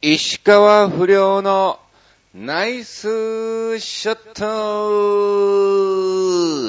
[0.00, 1.80] 石川不良の
[2.32, 4.32] ナイスショッ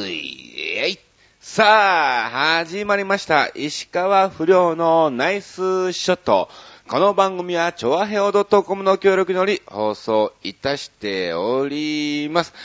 [0.01, 0.97] トイイ
[1.39, 2.29] さあ、
[2.63, 3.49] 始まりました。
[3.53, 6.49] 石川不良のナイスショット。
[6.87, 12.55] この番組は、ちょわへお .com の協力により放送いたしております。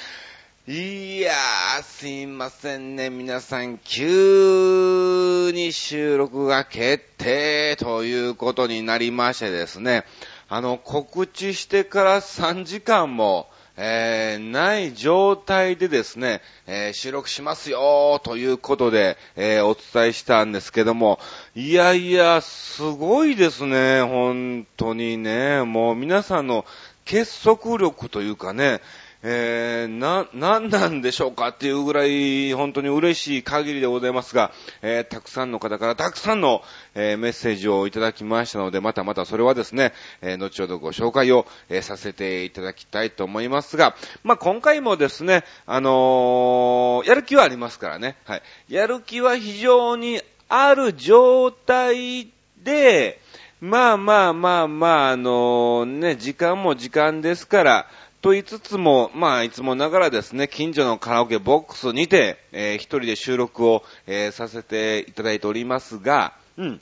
[0.66, 10.06] いやー、すいませんね、皆さん、急に収録が決定ということになりましてですね、
[10.54, 21.18] あの、告知してから3時間も、えー、ない状態でですね、えー収録しますよということで、えーお伝えしたんですけども、
[21.56, 26.64] いやいや、すごいですね、本当にね、もう皆さんの
[27.04, 28.80] 結束力というかね、
[29.26, 34.52] えー、な、なんなんでしょうかっていうぐらい、本当に嬉しい限りでございますが、
[34.82, 36.62] えーたくさんの方からたくさんの、
[36.94, 48.42] えーメッセージをいただきましたので、またまたそれはですね、え後ほどご紹介を、えさせていただきたいと思いますが、まあ、今回もですね、あのやる気はありますからね、はい。
[48.68, 52.28] やる気は非常にある状態
[52.62, 53.20] で、
[53.64, 57.86] まあまあまあまあ、あのね、時間も時間ですから、
[58.24, 66.80] と言いつつも、まあ、いつもながらですね、近所のカラオケボックスにて、えー一人で収録を、えーさせていただいておりますが、うん。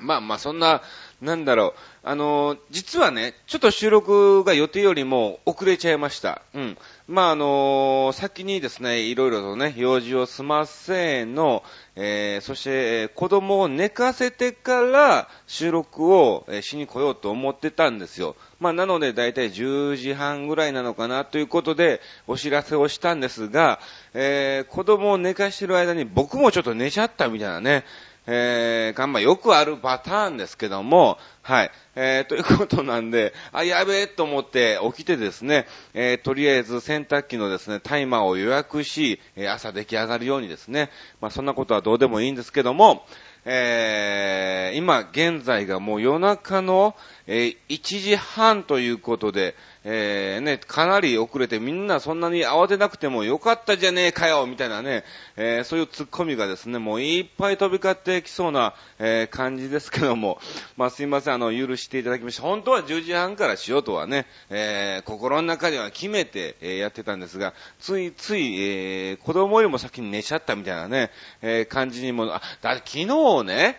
[0.00, 0.82] まあまあ、そんな、
[1.22, 6.42] なんだろう、あのー実はね、ちょっと収録が予定よりも遅れちゃいました。
[6.54, 6.76] うん。
[7.06, 11.62] まあ、あの先にですね、いろいろとね、用事を済ませの、
[11.96, 18.36] えーそして、えー子供を寝かせてから収録を、えーしに来ようと思ってたんですよ。
[18.58, 23.80] まあ、なので、だいたい10時半ぐらいなのかなということで、お知らせをしたんですが、
[24.14, 27.84] えー子供を寝かしてる間に僕もちょっと寝ちゃったみたいなね、
[28.26, 31.70] えー、がまあよくあるパターンですけども、はい。
[31.94, 40.90] えー、ということなんで、あ、やべえと思って起きてですね、えー、とりあえず洗濯機のですね、タイマーを予約し、え朝出来上がるようにですね、
[41.20, 43.04] まあそんなことはどうでもいいんですけども、
[43.44, 46.96] えー、今現在がもう夜中の、
[47.26, 49.54] えー1時半ということで、
[49.84, 55.04] えー、ね、かなり遅れてみんなそんなに慌てなくてもよかったじゃねえかよみたいなね、
[55.36, 60.38] えーそういうツッコミがですね、もういっぱい飛び交ってきそうな、え感じですけども、
[60.76, 71.10] まあすいません、あの、許していただきまして、本当は10時半からしようとはね、え心の中では決めて、えやってたんですが、ついつい、え子供よりも先に寝ちゃったみたいなね、
[71.42, 73.06] え感じにも、あ、だ昨日
[73.44, 73.78] ね、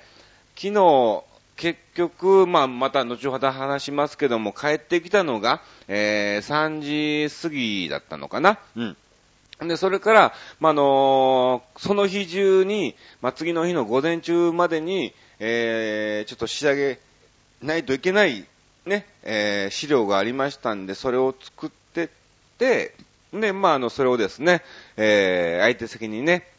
[0.56, 1.24] 昨日、
[1.56, 8.98] 結局、まあ、また後ほど話しますけども、帰ってきたのが、えー3時過ぎだったのかなうん。
[9.68, 17.00] で、それから、まあ、あのーその日中に、まあ、次の日の午前中までに、えーちょっと仕上げ
[17.62, 18.46] ないといけない、
[18.86, 22.10] ね、えー資料がありましたんで、それを作ってっ
[22.58, 22.94] て、
[23.32, 24.62] で、まあ、あの、それをですね、
[24.98, 26.50] えー相手席にね、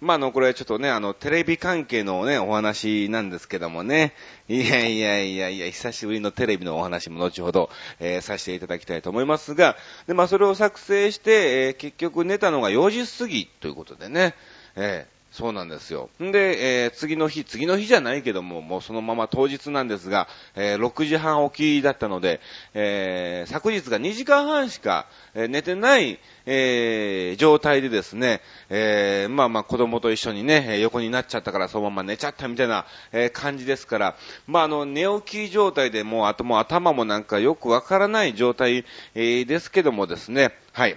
[0.00, 4.12] まあ、あの、これちょっとね、あの、テレビ関係のね、お話なんですけどもね。
[4.48, 14.34] いやいやいやいや、久しぶりのテレビのお話も後ほど、えーさせていただきたいと思いますが、で、まあ、それを作成して、えー結局寝たのが4時過ぎということでね、
[14.76, 15.06] え
[15.36, 16.08] そうなんですよ。
[16.18, 22.40] んで、えー次の日、次の日じゃないけども、もうそのまま当日なんですが、えー6時半起きだったので、
[22.72, 25.04] えー昨日が2時間半しか、
[25.34, 34.16] 寝てない、えー状態でですね、えーまあまあ子供と一緒にね、横になっちゃったからそのまま寝ちゃったみたいな、えー感じですから、
[34.46, 40.96] まああの、寝起き状態でもう、あともう頭もなんかよくわからない状態、えですけどもですね、はい。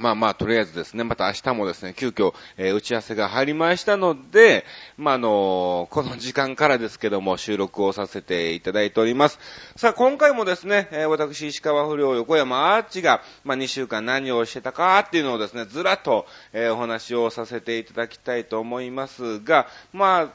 [0.00, 4.64] まあまあ、とりあえずですね、また明日もですね、急遽、えー打ち合わせが入りましたので、
[4.96, 9.40] まああのこの時間からですけども、収録をさせていただいております。
[9.76, 20.28] さあ、今回もですね、えー私、石川不良横山アーチが、まあ2週間何をしてたかっていうのをですね、ずらっと、えお話をさせていただきたいと思いますが、まあ、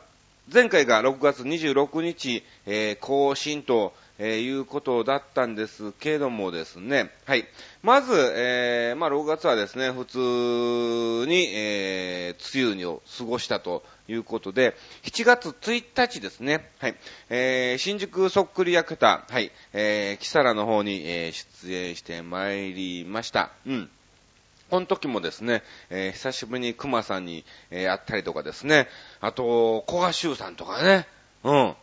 [0.53, 7.45] 前回が6月26日、えー更新と、えーいうことだったんですけどもですね、はい。
[7.81, 10.18] まず、えーまあ、6月はですね、普通
[11.27, 16.95] に、えー梅雨にを過ごしたということで、7月1日ですね、はい。
[17.30, 19.51] えー新宿そっくり役た、はい。
[19.74, 21.31] えー、キサラの方に、えー
[21.68, 23.51] 出演してまいりました。
[23.66, 23.89] うん。
[24.69, 28.88] この時もですね、えー久しぶりに熊さんに、えー会ったりとかですね、
[29.21, 31.07] あと、小賀修さんとかね、
[31.44, 31.75] うん。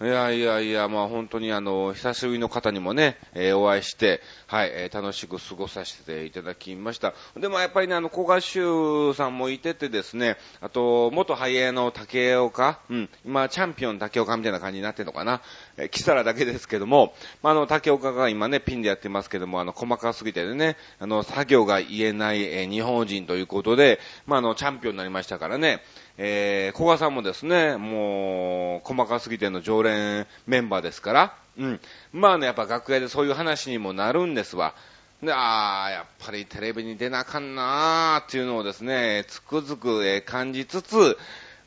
[0.00, 7.14] いやいやいや、まあ本当にあの、久しぶりの方にもね、えーお会いして、はい、えー楽しく過ごさせていただきました。
[7.36, 15.42] でもやっぱりね、あの、小賀修さんもいててですね、あと、元ハイエの竹岡、うん、今、チャンピオン竹岡みたいな感じになってるのかな。
[15.76, 17.12] えキサラだけですけども、
[17.42, 25.82] まあ、あの、竹岡が今ね、ピンでやってますけども、あの、細かすぎてね、あの、作業が言えない、えー、日本人ということで、まあ、あの、チャンピオンになりましたからね、
[26.18, 31.80] えー、小川さんもですね、もう、細かすぎての常連メンバーですから、うん。
[32.12, 34.74] まあね、やっぱ楽屋でそういう話にもなるんですわ。
[35.22, 41.16] で、ああ、やっぱりテレビに出なあかんなーっていうのをですね、つくづく、えー、感じつつ、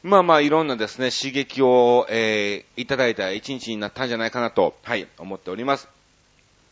[0.03, 6.00] まあまあいろんなですね、刺激を、えー、いただいた一日になったんじゃないかなと、はい、思っております。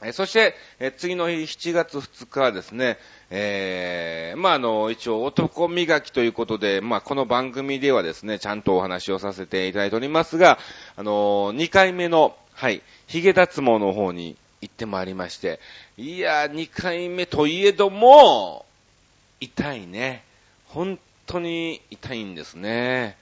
[0.02, 2.98] え、そして、え、次の日7月2日はですね、
[3.30, 10.58] えー、まああの、一応男磨きということで、まあこの番組ではですね、ちゃんとお話をさせていただいておりますが、
[10.96, 15.60] あの2回目の、はい、髭脱毛の方に行ってまいりまして、
[15.98, 18.66] いや、2回目といえども、
[19.42, 20.24] 痛いね。
[20.68, 23.18] 本当に痛いんですね。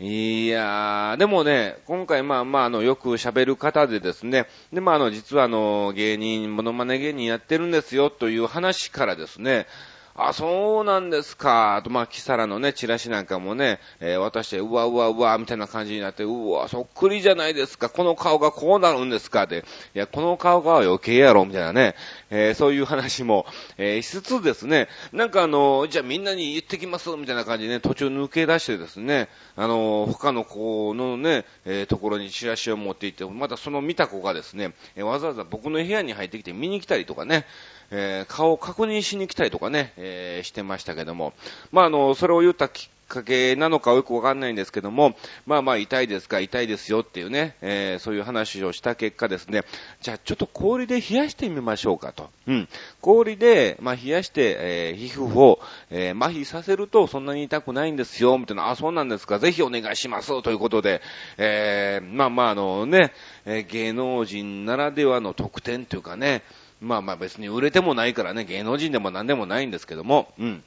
[0.00, 9.66] いやー、でもね、今回まあまああの、よく喋る方でですね、でまああの、実はあの、芸人、モノマネ芸人やってるんですよという話からですね、
[10.14, 11.80] あ、そうなんですか。
[11.84, 17.88] と、まあ、キサラのね、チラシなんかもね、えー、渡して、うわうわうわ、みたいな感じになって、うわ、そっくりじゃないですか。
[17.88, 19.64] この顔がこうなるんですかって。
[19.94, 21.94] いや、この顔が余計やろ、みたいなね。
[22.30, 23.46] えー、そういう話も、
[23.76, 37.46] えー、しつつですね、なんかあの、じゃあみんなに言ってきます、みたいな感じでね、途中抜け出してですね、あの、他の子のね、え、ところにチラシを持って行って、またその見た子がですね、えわざわざ僕の部屋に入ってきて見に来たりとかね、
[37.90, 41.32] えー、顔を確認しに来たりとかね、えー、してましたけども、
[41.72, 49.62] まあ、あの、それを言ったきっかけなのかよくわかんないんですけども、まあまあ痛いですか、痛いですよっていうね、えー、そういう話をした結果ですね、
[50.02, 52.30] じゃあちょっと氷で冷やしてみましょうかと。
[52.46, 52.68] うん。
[53.00, 55.58] 氷で、まあ冷やして、えー、皮膚を、
[55.90, 61.00] えー、麻痺させるとそんなに痛くないんですよ、みたいな、あ、そうなんですか、ぜひお願いします、ということで、
[61.38, 63.12] えー、まあまああのね、
[63.46, 66.42] え芸能人ならではの特典というかね、
[66.80, 70.62] まあまあ別に売れてもないからね、芸能人でも何でもないんですけども、うん。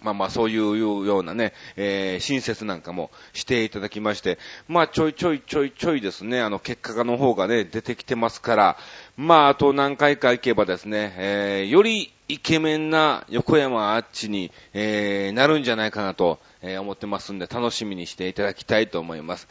[0.00, 8.76] まあまあそういうようなね、えー、親切なんかもしていただきまして、まあちょいちょいちょいちょいですね、あの結果の方がね、出てきてますから、
[9.16, 19.48] まああと何回か行けばですね、えー、よりイケメンな横山あっちに、えー、なるんじゃないかなと、え、思ってますんで、楽しみにしていただきたいと思います。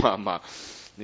[0.00, 0.42] まあまあ、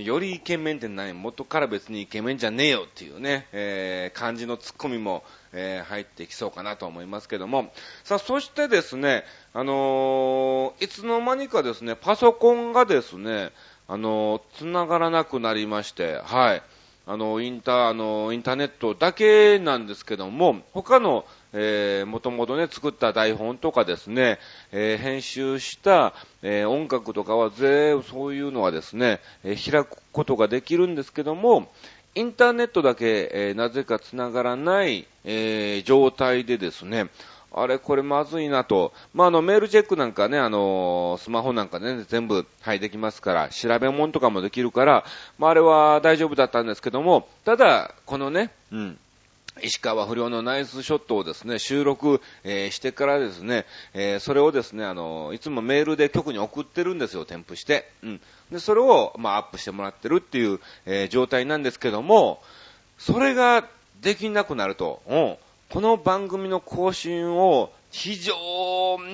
[0.04, 7.72] よりイケメンって何元から別にイケメンじゃねえよっていうね、えー、感じのツッコミも、えー、入ってきそうかなと思いますけども。
[8.04, 13.52] さあ、そしてですね、あのー、いつの間にかですね、パソコンがですね、
[13.88, 16.62] あの、繋がらなくなりまして、はい。
[17.08, 21.24] あの、インター、あの、インターネットだけなんですけども、他の、
[21.58, 24.38] えー、もともとね、作った台本とかですね、
[24.72, 26.12] えー、編集した、
[26.42, 31.72] えー、音楽とかは全部そういうのはですね、えー、開くことができるんですけども、
[32.14, 37.08] インターネットだけ、えー、なぜか繋がらない、えー、状態でですね、
[37.58, 38.92] あれ、これまずいなと。
[39.14, 45.04] まあ、あの、メールチェックなんかね、あの、スマホなんかね、全部、はい、できますから、調べ物とかもできるから、
[45.38, 48.98] まあ、あれは大丈夫だったんですけども、ただ、このね、うん、
[49.62, 53.64] 石川不良のナイスショットをですね、収録、えー、してからですね、
[53.94, 57.90] えー、それをですね、あの、いつもメールで局に送ってるんですよ、添付して。
[58.02, 58.20] うん。
[58.50, 62.42] で、それを、まあ、アップしてもらってるっていう、えー、状態なんですけども、
[62.98, 63.66] それが
[64.02, 65.36] できなくなると、うん。
[65.68, 68.34] この番組の更新を非常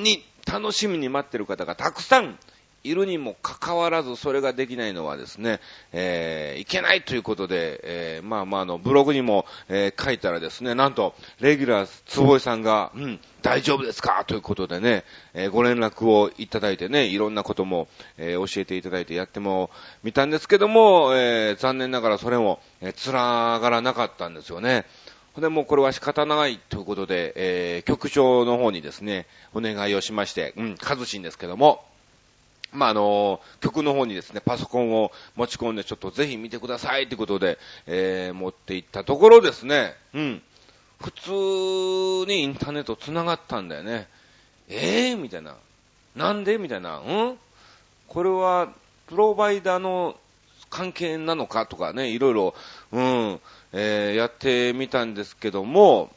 [0.03, 2.39] に楽しみに待ってる方がたくさん
[2.85, 5.61] いるにもかかわらずそれができないのはですね、
[5.93, 19.71] えー、いけないということで、えー、まあまああの、ブログにも、えー、書いたらですね、なんと、レギュラー坪井さんが、うん、大丈夫ですかということでね、えー、ご連絡をいただいてね、いろんなことも、えー、教えていただいてやっても
[20.03, 24.87] みたんですけども、えー、残念ながらそれも、えー、繋がらなかったんですよね。
[25.35, 31.85] ほんで、もうこれは仕方ないということで、えー、局長の方にですね、お願いをしまして、うん、数しんですけども、
[32.73, 40.43] まあ、あの、曲の方にですね、パソコンを持ち込んで、ちょっとぜひ見てくださいということで、えー、持って行ったところですね、うん、
[41.01, 41.31] 普通
[42.33, 44.09] にインターネット繋がったんだよね。
[44.69, 45.57] ええー、みたいな。
[46.17, 46.59] なんで？
[46.59, 46.99] みたいな。
[46.99, 47.39] うん？
[48.09, 48.69] これは、
[49.09, 50.17] プロバイダーの
[50.71, 52.55] 関係なのかとかね、いろいろ、
[52.93, 53.41] うん、
[53.73, 56.11] えー、やってみたんですけども、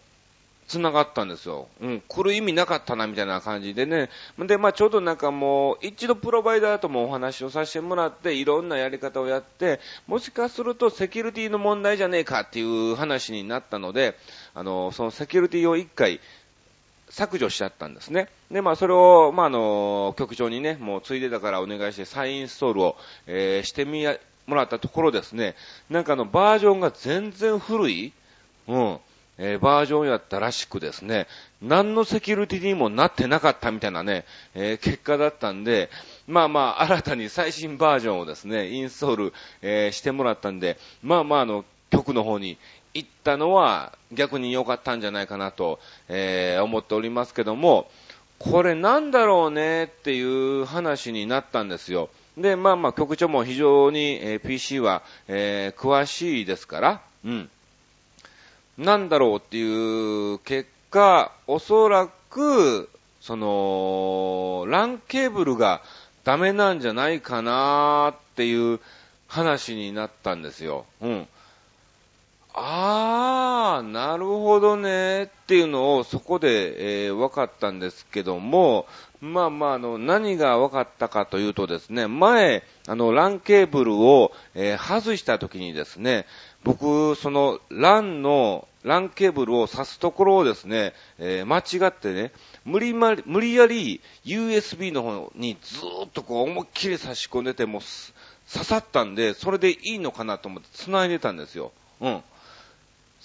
[0.68, 1.68] 繋がったんですよ。
[1.80, 4.10] うん、来る意味なかったな、みたいな感じでね。
[4.40, 14.18] で、まあちょうどなんかもう、一度プロバイダーともお話をさせてもらって、いろんなやり方をやって、もしかするとセキュリティの問題じゃねえかっていう話になったので、
[14.54, 16.20] あの、そのセキュリティを一回、
[17.10, 18.30] 削除しちゃったんですね。
[18.50, 24.18] で、まあ、それを、まあ、あの、局長にね、もうついでだからお願いして再インストールを、えー、してみや、
[24.48, 25.56] もらったところですね、
[25.90, 28.14] なんかあのバージョンが全然古い、
[28.68, 29.00] うん、
[29.38, 31.28] えー、バージョンやったらしくですね、
[31.62, 35.90] 何のセキュリティにもなってなかったみたいなね、えー、結果だったんで、
[36.28, 42.58] まあまあ、新たに最新バージョンをですね、インストール、えー、してもらったんで、まあまあ、あの、曲の方に
[42.94, 47.90] 行ったのは逆に良かったんじゃないかなと、え、思っておりますけども、
[48.40, 52.10] これなんだろうねっていう話になったんですよ。
[52.38, 57.50] で、まあまあ局長も非常に、え、PC は、え、詳しいですから、うん。
[58.78, 62.90] なんだろうっていう結果、おそらく、
[63.22, 65.82] その、LAN ケーブルが
[66.24, 68.80] ダメなんじゃないかなっていう
[69.28, 70.86] 話になったんですよ。
[71.02, 71.28] うん。
[72.58, 78.88] あー、なるほどねっていうのをそこで、えー、分かったんですけども、
[79.20, 86.28] まあまあ、あの、何が分かったかというとですね、前、あの、LAN ケーブルを、えー、外した時にですね、
[86.64, 92.32] 僕、その LAN の、LAN ケーブルを挿すところをですね、えー、間違ってね、
[92.64, 97.82] 無理まり、無理やり USB の方にずーっとこう思いっきり差し込んでても
[98.50, 101.74] 刺さったんで、それでいいのかなと思って繋いでたんですよ。
[102.00, 102.24] うん。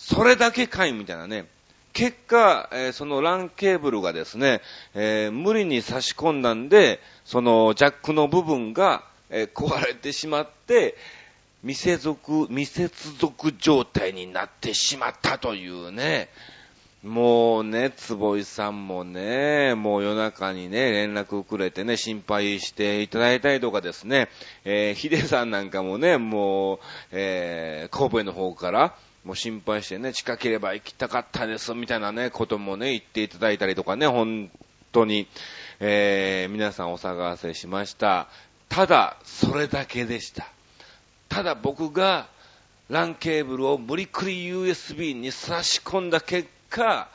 [0.03, 1.45] それだけかいみたいなね。
[1.93, 4.63] 結果、えー、その LAN ケーブルがですね、
[4.95, 10.97] えー、無理に差し込んだんで、そのジャックの部分が、えー、壊れてしまって、
[11.63, 16.31] 未接続、未接続状態になってしまったというね、
[17.03, 24.31] もうね、坪井さんもね、もう夜中にね、連絡くれてね、心配していただいたりとかですね、
[24.65, 26.79] えー、ヒデさんなんかもね、もう、
[27.11, 34.51] えー、神戸の方から、もう心配してね、近ければ行きたかったです、みたいなね、こともね、言っていただいたりとかね、本
[34.93, 35.29] 当に、
[35.79, 38.29] えー、皆さんお騒がせしました。
[38.69, 40.47] ただ、それだけでした。
[41.29, 42.29] ただ僕が
[42.89, 47.09] LAN ケーブルを無理くり USB に差し込んだ結果、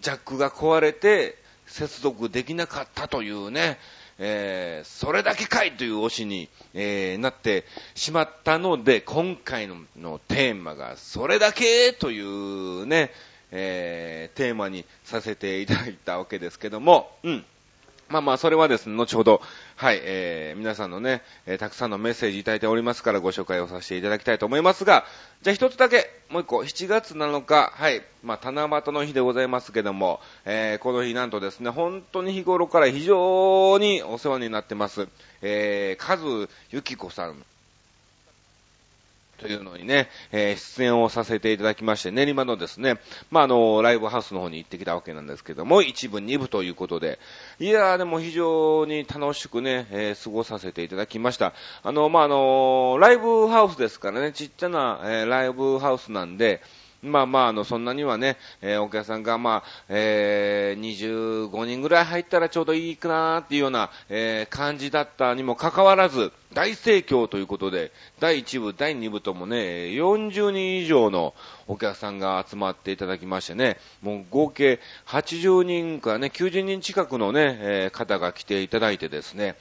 [0.00, 1.36] ジャックが壊れて
[1.66, 3.78] 接続できなかったというね、
[4.18, 7.64] えー、それだけかいという推しに、えー、なって
[7.94, 13.10] しまったので、今回ののテーマがそれだけというね、
[13.50, 17.44] えー、テーマにさせていただいたわけですけども、うん。
[18.08, 19.40] まあまあ、それはですね、後ほど、
[19.82, 25.04] はい、えー、皆さんのね、えー、たくさんのメッセージいただいておりますからご紹介をさせていただきたいと思いますが、
[25.42, 35.08] じゃあ一つだけ、もう一個、7月7日、はい、まあ、七夕の日でございますけども、えー、この日なんとですね、本当に日頃から非常にお世話になってます、
[35.40, 37.44] えー、カズユキコさん、
[39.42, 42.98] というのにね、えー、出演をさせていただきまして、練馬のですね、
[43.30, 47.18] まあ、あの、ライブハウスの方に行ってきたわけなんですけども、一部、二部ということで、
[47.58, 51.54] いやー、でも非常に楽しくね、えー、過ごさせていただきました。
[51.82, 56.62] あの、まあ、あの、ライブハウスですからね、ちっちゃな、えー、ライブハウスなんで、
[57.02, 67.90] まあまあ、あの、そんなにはね、えー、お客さんが、まあ、えー、25人ぐらい入ったらちょうどいいかなっていうような、えー、感じだったにもかかわらず、大盛況ということで、
[68.20, 71.34] 第1部、第2部ともね、40人以上の
[71.66, 79.56] お客さんが集まっていただきましてね、もう合計80人からね、90人近くのね、えー、方が来ていただいてですね、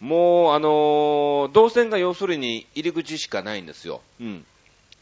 [0.00, 4.00] もう、あのー、動線が要するに入り口しかないんですよ。
[4.20, 4.46] うん。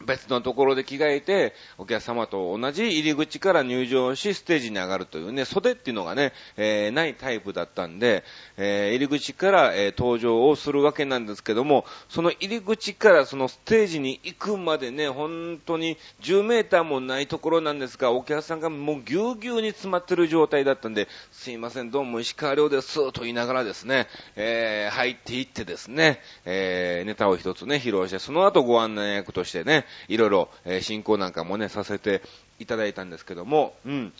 [0.00, 8.24] 別のところで着替えて、お客様と同じ入り口から入場し、ステージに上がるというね、袖っていうのがね、えー、ないタイプだったんで、
[8.56, 32.22] えー、入り口から、えー、登場をするわけなんですけども、その入り口からそのステージに行くまでね、本当に10メーターもないところなんですが、お客さんがもうぎゅうぎゅうに詰まってる状態だったんで、すいません、どうも石川亮です、と言いながらですね、えー、入っていってですね、えー、ネタを一つね、披露して、その後ご案内役としてね、いろいろ、えー、進行なんかもね、させて
[32.58, 34.12] いただいたんですけども、うん。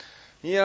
[0.45, 0.65] いや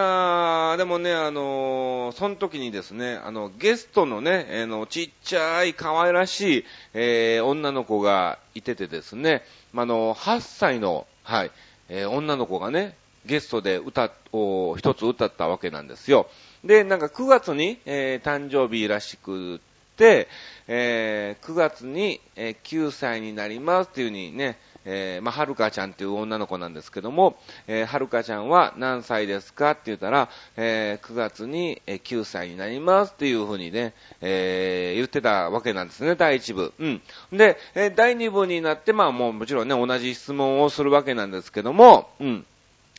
[0.73, 11.51] ー、でもね、あのー、その時にですね、あの、ゲストのね、えー、の、ちっちゃい可愛らしい、えー、女の子がいててですね、まあの、8歳の、はい、
[11.87, 16.27] えー、女の子がね、ゲストで歌を一つ歌ったわけなんですよ。
[16.65, 19.61] で、なんか9月に、えー、誕生日らしく
[19.95, 20.27] て、
[20.67, 36.73] えー、9月に、えー、9歳になりますっていう風にね、えー、まあ、はるかちゃんっていう女の子なんですけども、えー、はるかちゃんは何歳ですかって言ったら、えー、9月に9歳になりますっていうふうにね、え、言ってたわけなんですね、第1部。
[36.79, 37.01] うん。
[37.31, 42.45] で、え第2部になって、まあもうもちろんね、同じ質問をするわけなんですけども、うん。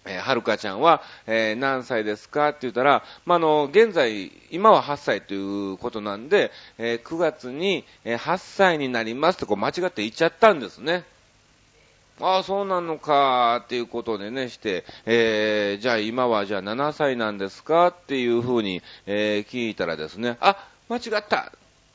[0.07, 11.05] えはるかちゃんは、えー何歳ですかって言ったら、まあ、の、現在、今は8歳ということなんで、えー9月に、えー8歳になりますってこう間違って言っちゃったんですね。
[12.23, 20.57] ああ、そうなのか、っていうことでね、して、えー、じゃあ今はじゃあ7歳なんですかっていうふうに、えー聞いたらですね、あ、
[20.89, 21.53] 間違った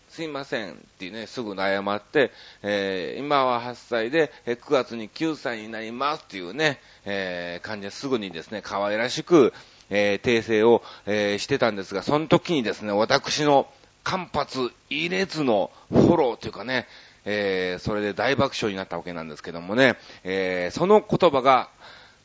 [0.09, 2.31] すいませんってね、すぐ謝って、
[2.63, 9.53] えー今は8歳で、え9月に9歳になりますっていうね、えー感じですぐにですね、可愛らしく、
[9.91, 13.67] えー訂正を、えーしてたんですが、その時にですね、私の
[14.03, 16.87] 間髪入れずのフォローというかね、
[17.25, 21.69] えーそれで大爆笑になったわけなんですけどもね、えーその言葉が、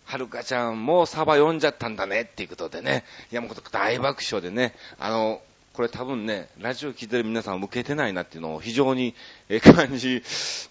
[0.04, 5.40] はるかちゃんもサバ読んじゃったんだねっていうことでね、いやもう大爆笑でね、あの、
[5.72, 9.14] これ多分ね、ラジオ聞いてる皆さんは受けてないなっていうのを非常に
[9.62, 10.22] 感じ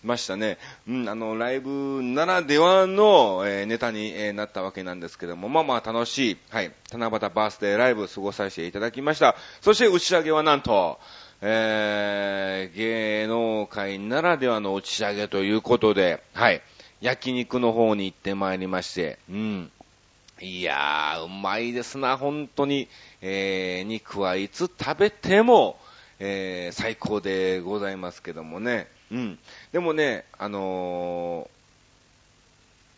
[0.04, 0.58] ましたね。
[0.90, 9.38] うん、あの、ライブならではの、えネタに、えなったわけなんですけども、まあまあ楽しい、はい、七夕バースデーライブ過ごさせていただきました。
[9.62, 11.00] そして打ち上げはなんと、
[11.42, 16.62] えー、芸能界ならではの打ち上げということで、はい、
[17.02, 19.72] 焼肉の方に行ってまいりまして、うん。
[20.42, 22.88] いやー、うまいですな、本当に。
[23.22, 25.78] えー、肉はいつ食べても、
[26.20, 28.88] えー、最高でございますけどもね。
[29.12, 29.40] うん。
[29.72, 31.59] でもね、あのー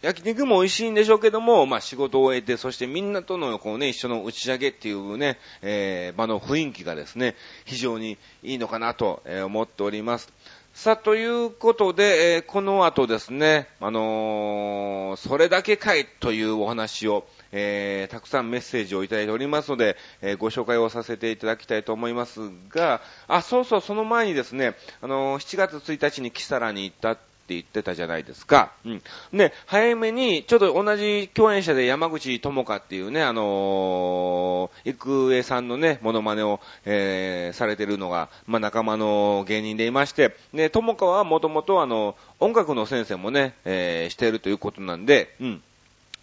[0.01, 10.34] 焼肉も美味しいんでしょうけども、まあ仕事を終えて、そしてみんなとのこうね、一緒の打ち上げっていうね、えー、場の雰囲気がですね、非常にいいのかなと思っております。
[10.74, 22.39] さあ、ということで、えーこの後ですね、あのーそれだけかいというお話を、えーたくさんメッセージをいただいておりますので、えーご紹介をさせていただきたいと思います
[22.70, 27.17] が、あ、そうそう、その前にですね、あのー7月1日にキサラに行った
[27.51, 28.72] って言ってたじゃないですか。
[28.86, 29.01] うん。
[29.31, 45.63] ね、早めに、ちょっと同じ共演者で山口智香っていうね、あのー、郁恵さんのね、モノマネを、えーされてるのが、まあ、仲間の芸人でいまして、ね、智香はもともとあの、音楽の先生もね、えーしてるということなんで、うん。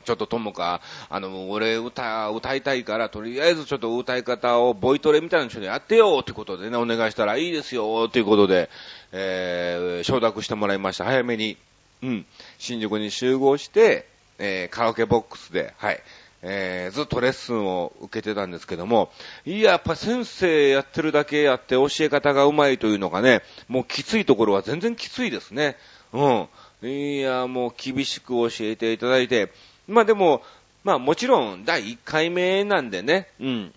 [0.08, 8.70] ちょっとともか、あの、俺歌、歌いたいから、とりあえずちょっと歌い方をボイトレみたいなのちょっとやってよってことでね、お願いしたらいいですよということで、
[9.12, 11.04] えー、承諾してもらいました。
[11.04, 11.58] 早めに。
[12.02, 12.26] うん。
[12.56, 14.06] 新宿に集合して、
[14.38, 16.00] えー、カラオケボックスで、はい。
[16.40, 19.10] えー、ずっとレッスンを受けてたんですけども、
[19.44, 25.76] いや、やっぱ先生やってるだけやって教え方がうまいというのがね、もうきついところは全然きついですね。
[26.14, 26.48] うん。
[26.88, 29.50] いや、もう厳しく教えていただいて、
[29.88, 30.42] まあでも、
[30.84, 33.74] まあもちろん第1回目なんでね、うん。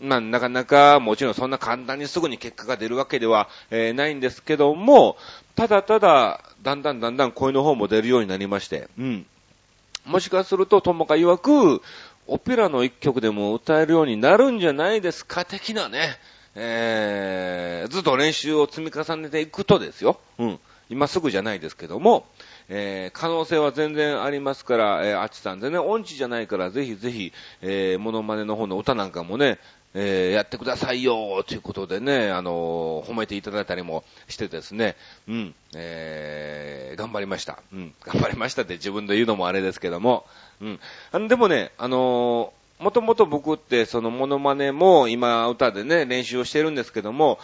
[0.00, 5.16] まあなかなかもちろんそんな簡単にすぐに結果が出るわけでは、えないんですけども、
[5.56, 9.26] ただただ、だんだんだんだん声の方も出るようになりまして、うん。
[10.06, 11.82] もしかすると、ともか曰く、
[12.26, 16.16] オペラの一曲でも歌えるようになるんじゃないですか、的なね、
[16.54, 20.60] えー、ずっと練習を積み重ねていくとですよ、うん。
[20.88, 22.26] 今すぐじゃないですけども、
[22.70, 29.58] えー可能性は全然ありますから、えー、あっちさん全然音痴じゃないから、ぜひぜひ、えー、モノマネの方の歌なんかもね、
[29.92, 34.96] えーやってくださいよということでね、あのー褒めていただいたりもしてですね、
[35.28, 37.58] うん、えー頑張りました。
[37.72, 40.24] うん、頑張りましたって自分で言うのもあれですけども、
[40.60, 40.80] うん。
[41.12, 47.38] あのでもね、あのーもともと僕ってそのモノマネも今歌でね、練習をしてるんですけども、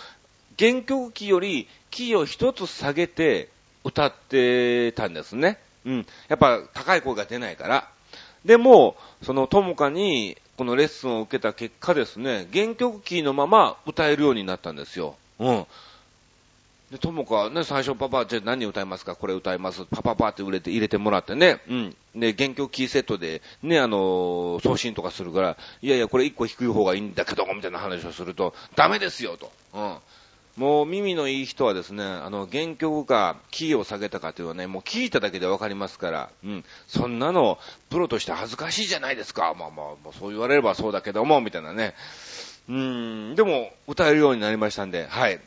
[0.59, 3.51] 原曲キーよりキーを一つ下げて
[3.87, 5.59] 歌ってたんですね。
[5.85, 6.07] うん。
[6.29, 7.89] やっぱ高い声が出ないから。
[8.45, 15.17] でも、そのともかにこのレッスンを受けた結果ですね、原曲キーのまま歌えるようになったんですよ。
[15.39, 15.67] うん。
[16.91, 19.17] で、ともかね、最初パパ、じゃあ何歌いますか？
[19.17, 19.85] これ歌います。
[19.87, 21.61] パパパって入れて、入れてもらってね。
[21.69, 21.97] うん。
[22.15, 29.53] で、原曲キーセットで、ね、あのー送信とかするから、いやいや、これ一個低い方がいいんだけど、みたいな話をすると、ダメですよ、と。
[29.75, 29.97] うん。
[30.57, 36.65] もう耳のいい人はですね、あの、原曲か、キーを下げたかというのはね、もう聞いただけでわかりますから、うん。
[36.89, 37.59] そんなの、
[37.91, 39.55] プロとして恥ずかしいじゃないですか。
[39.59, 41.95] まあまあ、そう言われればそうだけども、みたいなね。
[42.71, 43.35] うん。
[43.35, 45.41] でも、歌えるようになりましたんで、はい。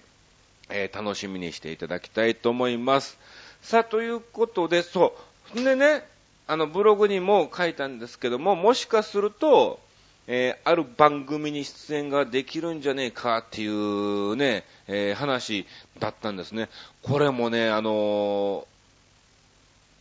[0.69, 3.17] えー楽しみにしていただきたいと思います。
[3.63, 5.15] さあ、ということで、そ
[5.55, 5.63] う。
[5.63, 6.03] でね、
[6.45, 9.79] あの、ブログにも書いたんですけども、もしかすると、
[10.31, 15.65] えーある番組に出演ができるんじゃねえかっていうね、えー話
[15.99, 16.69] だったんですね。
[17.01, 18.65] これもね、あのー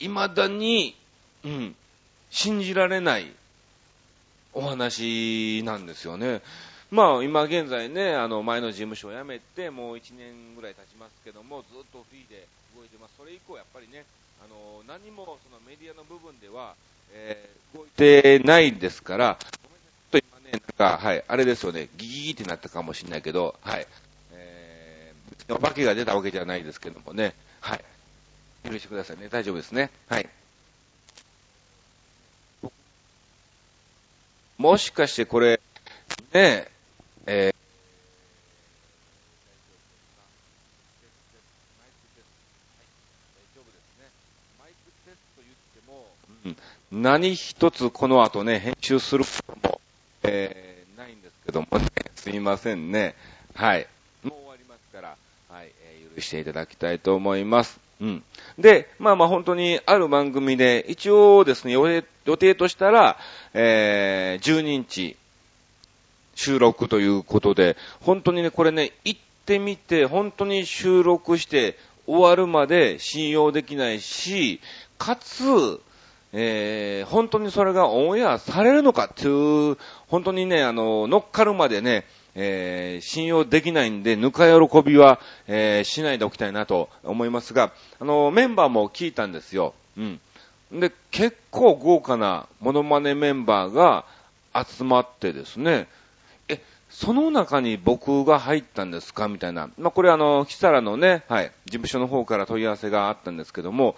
[0.01, 0.95] 未だに、
[1.45, 1.75] うん、
[2.31, 3.33] 信じられない
[4.53, 6.43] お話なんですよね。
[6.91, 13.14] まあ、今現在ね、あの、前の事務所を辞めて、もう1年ぐらい経ちますけども、ずっとフリーで動いてます。
[13.19, 14.05] それ以降、やっぱりね、
[14.45, 16.75] あの、何もそのメディアの部分では、
[17.12, 19.38] えー、動いてないですから、
[20.53, 23.87] ね、なんか、はい、あれですよね、ギギギってなったかもしれないけど、はい、
[24.33, 27.85] えー、お化けが出たわけじゃないですけどもね、はい、
[28.69, 30.29] 許してくださいね、大丈夫ですね、はい。
[34.57, 35.61] もしかしてこれ、ね
[36.33, 36.71] え、
[37.27, 37.59] えー
[46.91, 49.81] 何一つこの後ね、編集することも、
[50.31, 53.14] えー、ないんですけどもね、すいませんね。
[53.55, 53.87] はい。
[54.23, 55.17] もう終わりますから、
[55.49, 57.81] はい、えー、許していただきたいと思います。
[58.01, 58.23] うん。
[58.59, 62.03] で、まあまあ本当にある番組で、一応ですね、予
[62.37, 63.17] 定としたら、
[63.55, 65.17] えー、12日、
[66.35, 74.61] 収録ということで、本当にね、これね、行ってみて、本当に収録して終わるまで信用できないし、
[74.99, 75.81] かつ、
[76.33, 89.75] えー、本当にそれがオンエアされるのかっていう、本当にね、あの、乗っかるまでね、えー、信用できないんで、ぬか喜びは、えー、しないでおきたいなと思いますが、あの、メンバーも聞いたんですよ。
[89.97, 90.21] うん。
[90.71, 94.05] で、結構豪華なモノマネメンバーが
[94.55, 95.88] 集まってですね、
[96.49, 96.61] え、
[96.91, 99.29] その中に僕が入ったんですか？
[99.29, 99.71] みたいな。
[99.79, 103.97] まあ、これあの、キサラのね、はい、事務所の方から問い合わせがあったんですけども、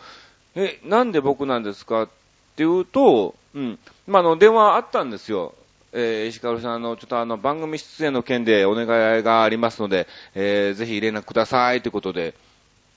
[0.54, 2.04] え、なんで僕なんですか？
[2.04, 2.08] っ
[2.56, 3.78] ていうと、うん。
[4.06, 5.54] まあ、の、電話あったんですよ。
[5.92, 8.84] えー、石川さん、あの、ちょっとあの、番組出演の件でお願
[9.18, 12.34] いがありますので、えー、ぜひ連絡くださいということで、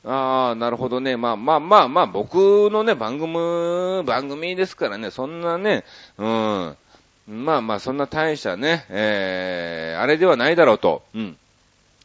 [0.05, 1.15] ああ、なるほどね。
[1.15, 5.85] まあまあまあまあ、僕のね、番組、番組ですからね、そんなね、
[6.17, 6.75] うん。
[7.27, 11.37] まあまあ、そんな大したね、えー、あれではないだろうと、うん。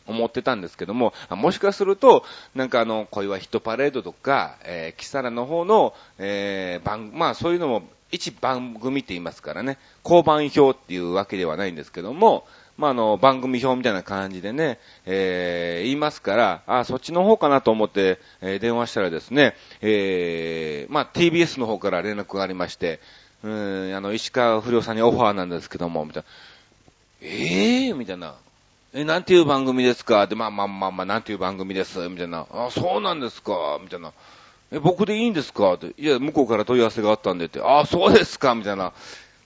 [0.09, 12.47] 思ってたんですけども、もしかすると、なんかあの、恋はヒットパレードとか、えー、キサラの方の、えー、番、まあそういうのも、一番組って言いますからね、交番表っていうわけではないんですけども、
[12.79, 23.01] まあ、あの、番組表みたいな感じでね、えー、言いますから、あ、そっちの方かなと思って、えー、電話したらですね、えー、まあ、TBS の方から連絡がありまして、
[23.43, 26.29] うん、あの、石川不良さんにオファーなんですけども、みたいな、
[27.21, 28.37] ええー、みたいな、
[28.95, 30.27] え、なんていう番組ですか？
[30.27, 31.99] で、まあまあまあまあ、なんていう番組です？
[32.09, 32.47] みたいな。
[32.51, 33.79] あ、そうなんですか？
[33.83, 34.13] みたいな。
[34.71, 35.75] え、僕でいいんですか？
[35.75, 35.93] って。
[35.99, 37.61] いや、向こうから問い合わせがあったんでって。
[37.63, 38.55] あ、そうですか？
[38.55, 38.93] みたいな。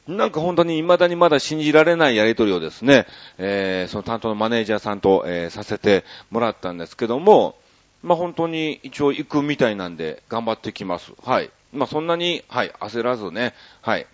[0.07, 3.07] なんか本当に未だにまだ信じられないやりとりをですね、
[3.39, 7.57] えー、その担当のマネージャーさんと、えー、させてもらったんですけども、
[8.03, 11.13] まあ本当に一応行くみたいなんで頑張ってきます。
[11.23, 11.51] はい。
[11.73, 14.07] まあそんなに、はい、焦らずね、はい。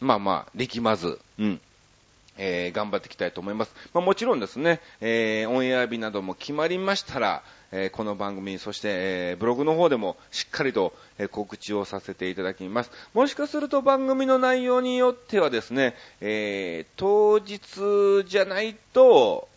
[0.00, 1.60] まあまあ、力まず、うん。
[2.42, 3.74] えー、頑張っていきたいと思います。
[3.92, 12.90] まあ、もちろんですね、えー、オンエア日なども決まりましたら、えー、この番組、そして、えブログの方でもしっかりと、え告知をさせていただきます。
[13.12, 19.48] もしかすると番組の内容によってはですね、え当日じゃないと、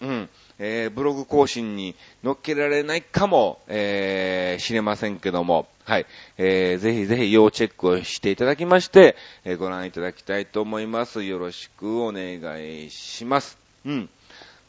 [0.00, 6.06] うん、えブログ更新に乗っけられないかも、え知れませんけども、はい。
[6.38, 11.22] えー、ぜひぜひ要チェックをしていただきまして、えー、ご覧いただきたいと思います。
[11.24, 13.58] よろしくお願いします。
[13.84, 14.08] うん。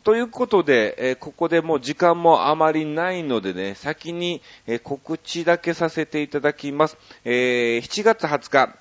[0.03, 6.97] ということで、えー、ここでもう時間もあまりないのでね、先に、えー、告知だけさせていただきます。
[7.23, 8.75] えー、7月20日、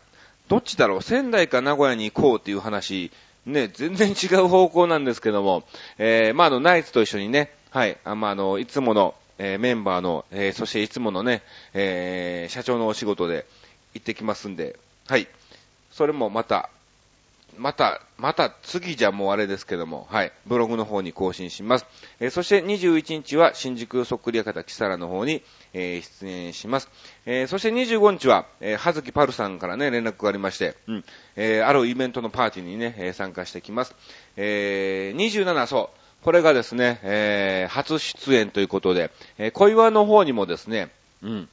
[0.49, 1.03] どっちだろう？
[1.03, 3.13] 仙台か名古屋に行こうっていう話、
[3.47, 5.65] ね、全然違う方向なんですけども、
[5.99, 11.43] えー、まあ、あの、ナイツと一緒にね、はい、あまあ、あの、いつもの、えー、メンバーの、えー、そしていつものね、
[11.75, 13.47] えー、社長のお仕事で
[13.93, 15.29] 行ってきますんで、はい。
[15.91, 16.71] それもまた、
[17.59, 21.87] また、また次じゃもうあれですけども、はい、ブログの方に更新します。
[22.21, 26.89] えー、そして21日は新宿そっくり館キサラの方に、えー、出演します。
[27.27, 31.05] えー、そして25日は、えー、はずきパルさんからね、連絡がありまして、うん、
[31.37, 33.95] えー、あるイベントのパーティーにね、えー、参加してきます。
[34.37, 40.91] えー、27、そう、これがですね、えー、初出演ということで、えー、小岩の方にもですね、
[41.23, 41.49] うん、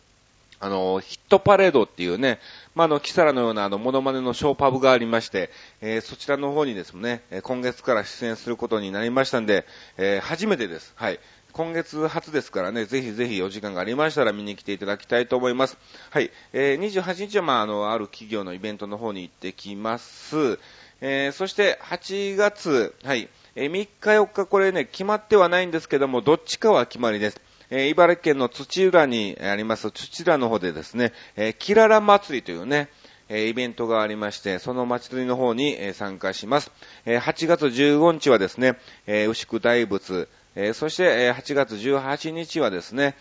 [0.62, 2.40] あの、ヒットパレードっていうね、
[2.76, 5.50] まあ、の、キサラのようなあの、モノマネのショーパブがありまして、
[5.82, 9.66] えー、そちらの方にですね、今月から出演することになりましたんで、
[9.98, 10.94] えー、初めてです。
[10.96, 11.20] はい。
[11.52, 15.78] 今月初ですからね、ぜひぜひお時間がありましたら見に来ていただきたいと思います。
[16.12, 16.30] はい。
[16.54, 20.60] えー、28日は、まあ、あの、ある企業のイベントの方に行ってきます。
[21.02, 23.28] えー、そして8月、はい。
[23.56, 27.42] えー、3日4日これね、決まってはないんですけども、どっちかは決まりです。
[27.72, 32.90] 茨城県の土浦にあります土浦の方でですね、え、キララ祭りというね、
[33.30, 36.70] イベントがありまして、その祭りの方に、参加します。
[37.06, 40.28] 8月15日はですね、牛久大仏、
[40.74, 43.16] そして、8月18日はですね、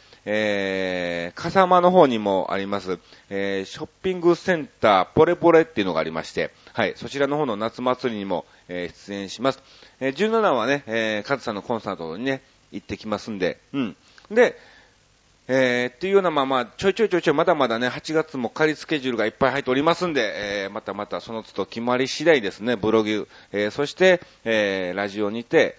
[1.36, 9.62] 笠間の方にもあります、ショッピングセンターポレポレっていうのがありまして、はい、そちらの方の夏祭りにも、出演します。
[10.00, 13.96] 17はね、カズさんのコンサートにね、行ってきますんで、うん。
[14.30, 14.56] で、
[15.48, 25.76] えー、っていうような、まあまあ、ちょいちょいちょいちょい、まだまだね、8月も仮スケジュールがいっぱい入っておりますんで、えー、またまたその都度決まり次第ですね、ブログ、えー、そして、えー、ラジオにて、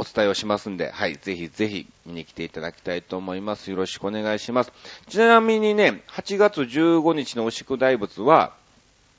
[0.00, 3.70] お伝えをしますんで、はい、ぜひぜひ見に来ていただきたいと思います。
[3.70, 4.72] よろしくお願いします。
[5.08, 8.54] ちなみにね、8月15日のお宿大仏は、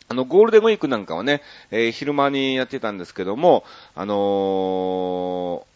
[0.10, 5.71] あの、ゴールデンウィークなんかはね、えー、昼間にやってたんですけども、あのー、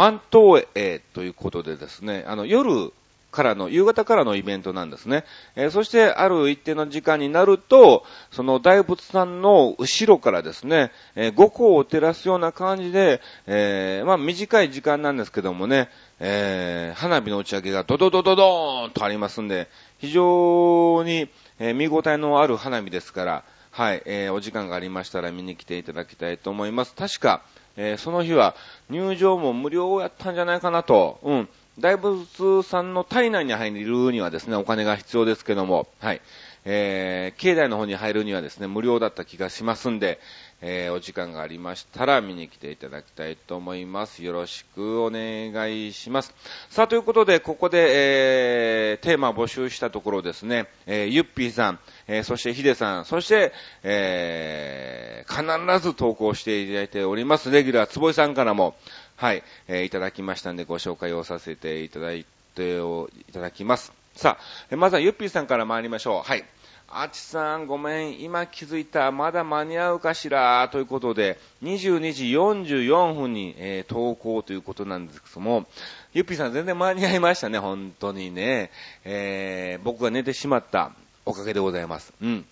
[0.00, 2.90] 万灯営ということでですね、あの、夜、
[3.30, 5.24] からの、夕方からのイベントなんですね。
[5.56, 21.28] えー、そして、ある一定の時間になると、その大仏さんの後ろからですね、えー、五光を照らすような感じで、えー、まあ短い時間なんですけどもね、えー、花火の打ち上げがドドドドドーンとありますんで、非常に、
[21.60, 26.94] え、見応えのある花火ですから、はい、えー、お時間がありましたら見に来ていただきたいと思います。
[26.94, 27.42] 確か、
[27.82, 28.54] えー、その日は
[28.90, 36.20] 入場も無料やったんじゃないかなと、うん、大仏さんの体内に入るにはですね、お金が必要ですけども、はい。
[36.66, 40.20] えー、境内の方に入るにはですね、無料だった気がしますんで、
[40.60, 44.22] えー、お時間がありましたら見に来ていただきたいと思います。
[44.22, 46.34] よろしくお願いします。
[46.68, 51.78] さあ、ということで、ここで、えー、テーマを募集したところですね、えー、ゆっぴーさん、
[52.12, 53.52] えー、そしてヒデさん、そして、
[53.84, 58.74] えー、必ず投稿していただいております、レギュラーつぼいさんからも、
[59.14, 63.92] はい、えー、いただきましたんで、ご紹介をさせていただいていただきます。
[64.16, 64.38] さ
[64.72, 66.28] あ、まずはゆっぴーさんから参りましょう。
[66.28, 66.44] はい。
[66.88, 75.68] あちさん、ごめん、今気づいた、まだ間に合うかしら、ということで、22時44分に、えー、投稿ということなんですけども、
[76.12, 78.72] ゆっぴーさん全然間に合いましたね、本当にね。
[79.04, 80.90] えー、僕が寝てしまった
[81.30, 82.12] おかげでございます。
[82.20, 82.44] うん。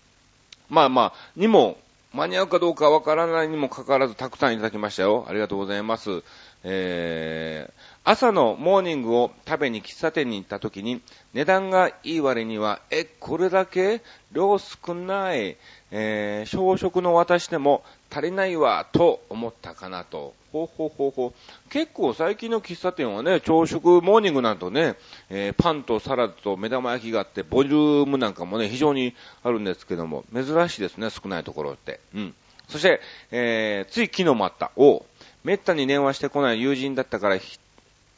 [0.68, 1.78] まあまあ、にも、
[2.12, 5.26] 間に合うかどうかわからないにもかかわらず、たくさんいただきましたよ。
[5.28, 6.22] ありがとうございます。
[6.64, 7.72] えー、
[8.04, 11.02] 朝のモーニングを食べに喫茶店に行った時に、
[11.34, 14.00] 値段がいい割には、え、これだけ
[14.32, 15.56] 量少ない、
[15.90, 20.34] えー、小食の私でも足りないわ、と思ったかなと。
[20.52, 21.70] ほうほうほうほう。
[21.70, 24.96] 結構最近の喫茶店はね、朝食、モーニングなんとね、
[25.28, 32.00] えー、パンとサラダと目玉焼きがあって、ボリュームなんかもね、非常にあるんですけども、珍しいですね、少ないところって。
[32.14, 32.34] うん。
[32.68, 34.70] そして、えー、つい昨日もあった。
[34.76, 35.02] おう
[35.44, 37.38] めったに電話してこない友人だったから、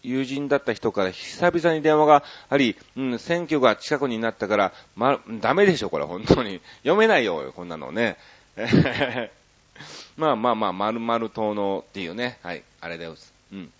[0.02, 6.60] 友人だった人から久々に電話があり、うん、選挙が近くになったから、ま、ダメでしょ、これ、本当に。
[6.82, 8.16] 読めないよ、こんなのね。
[10.20, 13.32] まあまあまあ、丸々党のっていうね、はい、あれです。
[13.52, 13.72] うん。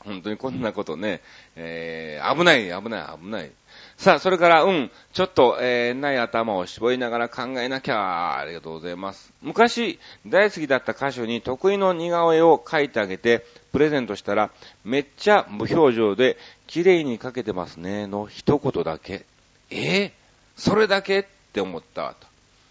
[0.00, 1.20] 本当にこんなことね、
[1.56, 3.50] えー、危ない、危ない、危ない。
[3.96, 9.30] さあ、それから、うん、ちょっと、えー、ない頭を絞りながら考えなきゃ、ありがとうございます。
[9.42, 14.50] 昔、大好きだった歌手に得意の似顔絵を描いてあげて、プレゼントしたら、
[14.84, 19.26] めっちゃ無表情で、綺麗に描けてますね、の一言だけ。
[19.70, 20.10] えー、
[20.56, 21.20] それだけ？
[21.20, 22.29] って思ったと。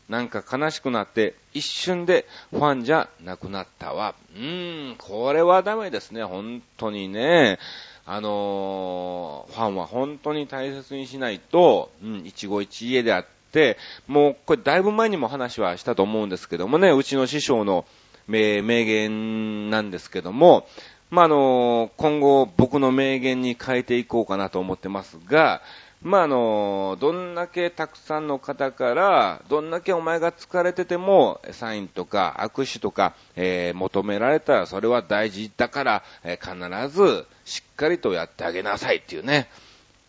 [0.10, 4.16] なんか悲しくなって、一瞬でファンじゃなくなったわ。
[4.36, 7.60] うーん、これはダメですね、本当にね。
[8.06, 17.86] あのー、ファンは本当に大切にしないと、うん、一期一会であって、もう、これだいぶ前にも話はしたと思うんですけどもね、うちの師匠の
[18.28, 20.68] 名言なんですけども、
[21.12, 25.62] まあ、あのー、今後僕の名言に変えていこうかなと思ってますが、
[26.02, 39.50] まあ、あの、どんだけたくさんの方から、どんだけお前が疲れてても、サインとか握手とか、えー、求められたらそれは大事だから、えー、必ずしっかりとやってあげなさいっていうね。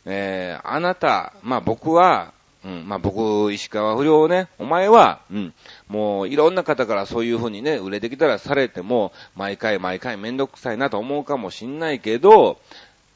[0.06, 2.32] えー、あなた、まあ僕は、
[2.64, 5.54] うん、まあ僕、石川不良ね、お前は、うん、
[5.88, 12.60] もういろんな方からそういう風にね、売れてきたらされても、毎回毎回めんどくさいなと思うかもしんないけど、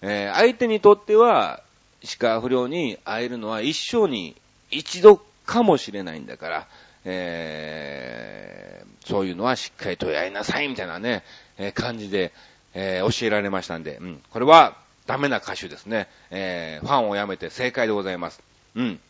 [0.01, 1.63] えー、相手にとっては、
[2.05, 4.37] 石川不良に会えるのは一生に
[4.71, 6.69] 一度かもしれないんだから、
[7.07, 11.25] えー、そういうのはしっかりとやりなさいみたいなね、
[11.57, 12.33] えー、感じで、
[12.75, 14.21] えー、教えられましたんで、うん。
[14.31, 16.09] これはダメな歌手ですね。
[16.31, 18.43] えー、ファンをやめて正解でございます。
[18.75, 19.01] うん。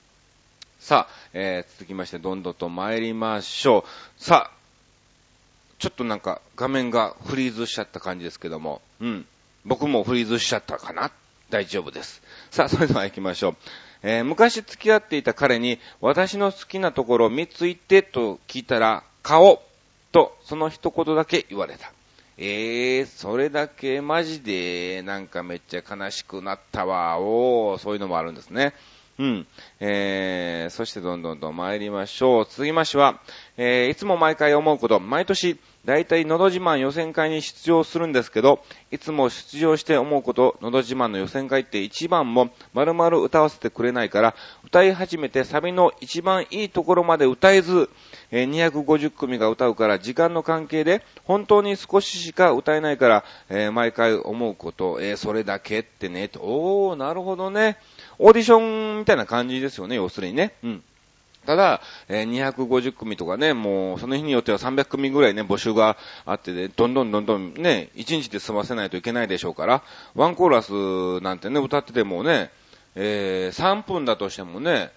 [0.78, 3.84] さあ、えー、続きましてどんどんと参りましょ
[4.18, 4.22] う。
[4.22, 4.56] さあ、
[5.80, 9.26] ちょっとなんか画面がフリーズしちゃった感じですけども、うん。
[9.64, 11.10] 僕もフリーズしちゃったかな
[11.50, 12.22] 大丈夫です。
[12.50, 13.56] さあ、それでは行きましょう。
[14.02, 19.62] えー、昔付き合っていた彼に、私の好きなところ3つ言ってと聞いたら、顔
[20.12, 21.92] とその一言だけ言われた。
[22.36, 28.74] えー、それだけマジでなんかめっちゃ悲しくなったわ、おー、そういうのもあるんですね。
[29.18, 29.46] うん。
[29.80, 32.46] えー、そしてどんどんと参りましょう。
[32.48, 33.20] 続きましては、
[33.56, 47.90] えー、いつも毎回思うこと、毎年、だいたいのど自慢予選会に出場するんですけど、いつも出場して思うこと、のど自慢の予選会って一番も丸々歌わせてくれないから、歌い始めてサビの一番いいところまで歌えず、
[48.30, 57.76] えー、250組が歌うから時間の関係で本当に少ししか歌えないから、えー、毎回思うこと、えー、それだけってね、とおー、なるほどね。
[58.18, 60.54] オーディションみたいな感じですよね、要するにね。
[60.62, 60.82] うん。
[61.46, 69.82] ただ、えー、250組とかね、もう、その日によっては300組ぐらいね、募集があってね、どんどんどんどんね、1日で済ませないといけないでしょうから、
[70.14, 72.50] ワンコーラスなんてね、歌っててもね、
[72.94, 74.90] えー、3分だとしてもね、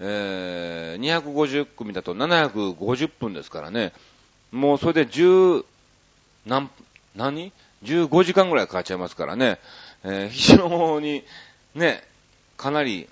[0.00, 3.92] えー、250組だと750分ですからね、
[4.50, 5.64] もうそれで10、
[6.46, 6.70] 何、
[7.14, 7.52] 何
[7.84, 9.58] ?15 時間ぐらいかかっちゃいますからね、
[10.04, 11.22] えー、非常に、
[11.74, 12.02] ね、
[12.62, 13.08] かなり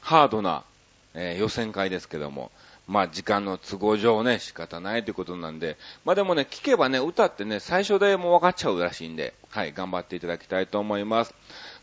[0.00, 0.64] ハードな、
[1.12, 2.50] えー、予選会ですけども、
[2.86, 11.34] まあ時間の都合上ね、仕方ないということなんで、まあでもね、聞けばね、歌ってね、最初でもう分かっちゃうらしいんで、はい、頑張っていただきたいと思います。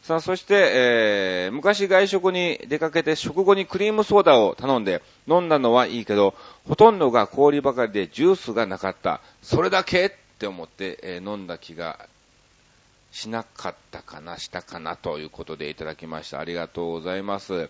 [0.02, 6.34] さあ、そして、えー、昔外食に出かけて食後にクリームソーダを頼んで飲んだのはいいけど、
[6.67, 9.22] ほとんどが氷ばかりでジュースがなかった。
[9.44, 12.08] それだけって思って、えー、飲んだ気が
[13.12, 16.39] しなかったかな、したかなということでいただきました。
[16.39, 17.69] ありがとうございます。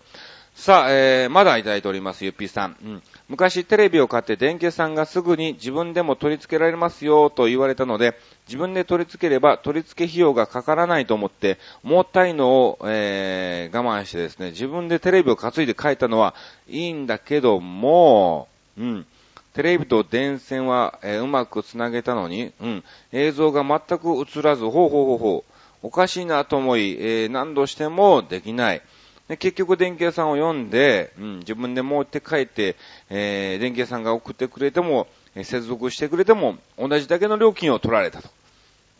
[0.54, 2.76] さあ、えー、まだいただいております、ゆっぴーさん。
[2.84, 3.02] うん。
[3.28, 16.34] 昔テレビを買って電気屋さんがすぐに自分でも取り付けられますよと言われたので、自分で取り付ければ取り付け費用がかからないと思って、重たいのを、えー、我慢してですね、自分でテレビを担いで帰ったのは
[16.68, 18.46] いいんだけども、
[18.78, 19.06] うん。
[19.54, 22.84] テレビと電線は、えー、うまく繋げたのに、うん。
[23.12, 25.52] 映像が全く映らず、ほうほうほうほう。
[25.82, 28.82] おかしいなと思い、えー、何度してもできない。
[29.28, 32.76] で結局電気屋さんを読んで、うん、自分で持って帰って、
[33.08, 38.28] えー、電気屋さんが送ってくれても、え接続してくれても、同じだけの料金を取られたと。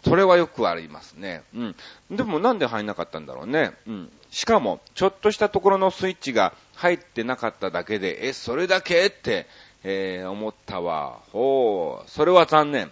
[0.05, 1.43] それはよくありますね。
[1.55, 1.77] うん。
[2.11, 3.73] でもなんで入んなかったんだろうね。
[3.87, 4.11] うん。
[4.31, 9.47] しかも、ちょっとしたところのスイッチが入ってなかっただけで、え、それだけって、
[9.85, 11.21] えー、思ったわ。
[11.33, 12.91] ほう、それは残念。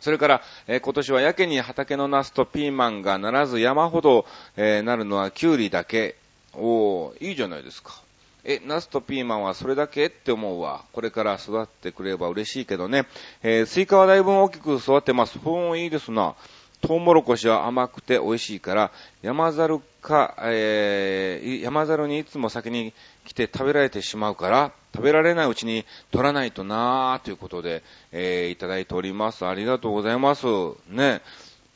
[0.00, 4.24] それから、えー、今年はやけに畑のナスとピーマンがならず山ほど、
[4.56, 6.16] えー、なるのはキュウリだけ。
[6.54, 8.00] おー、いいじゃないですか。
[8.42, 10.84] え、ナスとピーマンはそれだけって思うわ。
[10.92, 13.06] これから育ってくれば嬉しいけどね。
[13.42, 15.38] えー、スイカはだいぶ大きく育ってます。
[15.38, 16.34] ほん、いいですな。
[16.80, 22.94] トウモロコシは甘くて美味しいから、山猿か、えー、山猿にいつも先に
[23.26, 29.46] 来て食べられてしまうから、食べられないうちに取らないとなーということで、えー、いただいております。
[29.46, 30.46] ありがとうございます。
[30.88, 31.22] ね。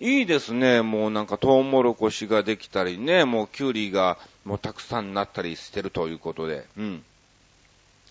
[0.00, 0.83] いいですね。
[0.83, 7.05] もうなんかトウモロコシができたりね、もうキュウリがもうたくさんなったりしてるということで、うん。